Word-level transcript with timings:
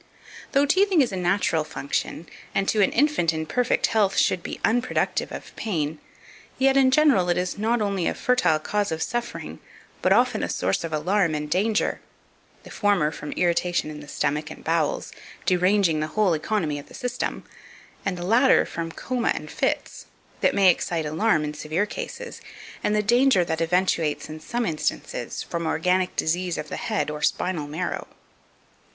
2517. 0.53 0.53
Though 0.53 0.65
teething 0.65 1.01
is 1.03 1.11
a 1.11 1.15
natural 1.15 1.63
function, 1.63 2.25
and 2.55 2.67
to 2.67 2.81
an 2.81 2.91
infant 2.91 3.31
in 3.35 3.45
perfect 3.45 3.85
health 3.85 4.17
should 4.17 4.41
be 4.41 4.59
unproductive 4.65 5.31
of 5.31 5.55
pain, 5.55 5.99
yet 6.57 6.75
in 6.75 6.89
general 6.89 7.29
it 7.29 7.37
is 7.37 7.59
not 7.59 7.83
only 7.83 8.07
a 8.07 8.15
fertile 8.15 8.57
cause 8.57 8.91
of 8.91 9.03
suffering, 9.03 9.59
but 10.01 10.11
often 10.11 10.41
a 10.41 10.49
source 10.49 10.83
of 10.83 10.91
alarm 10.91 11.35
and 11.35 11.51
danger; 11.51 12.01
the 12.63 12.71
former, 12.71 13.11
from 13.11 13.31
irritation 13.33 13.91
in 13.91 13.99
the 13.99 14.07
stomach 14.07 14.49
and 14.49 14.63
bowels, 14.63 15.11
deranging 15.45 15.99
the 15.99 16.07
whole 16.17 16.33
economy 16.33 16.79
of 16.79 16.87
the 16.87 16.95
system, 16.95 17.43
and 18.03 18.17
the 18.17 18.25
latter, 18.25 18.65
from 18.65 18.91
coma 18.91 19.31
and 19.35 19.51
fits, 19.51 20.07
that 20.39 20.55
may 20.55 20.71
excite 20.71 21.05
alarm 21.05 21.43
in 21.43 21.53
severe 21.53 21.85
cases; 21.85 22.41
and 22.83 22.95
the 22.95 23.03
danger, 23.03 23.45
that 23.45 23.61
eventuates 23.61 24.27
in 24.29 24.39
some 24.39 24.65
instances, 24.65 25.43
from 25.43 25.67
organic 25.67 26.15
disease 26.15 26.57
of 26.57 26.69
the 26.69 26.77
head 26.77 27.11
or 27.11 27.21
spinal 27.21 27.67
marrow. 27.67 28.07